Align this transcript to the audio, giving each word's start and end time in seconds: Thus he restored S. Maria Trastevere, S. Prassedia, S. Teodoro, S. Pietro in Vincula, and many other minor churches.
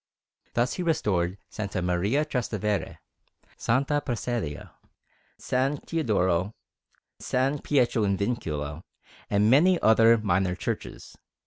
Thus 0.55 0.73
he 0.73 0.81
restored 0.81 1.37
S. 1.55 1.75
Maria 1.75 2.25
Trastevere, 2.25 2.97
S. 3.55 3.67
Prassedia, 4.03 4.71
S. 5.39 5.79
Teodoro, 5.85 6.55
S. 7.19 7.59
Pietro 7.63 8.03
in 8.05 8.17
Vincula, 8.17 8.81
and 9.29 9.51
many 9.51 9.79
other 9.81 10.17
minor 10.17 10.55
churches. 10.55 11.15